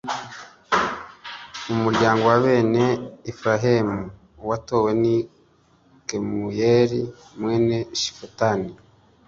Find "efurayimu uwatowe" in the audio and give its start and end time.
3.29-4.91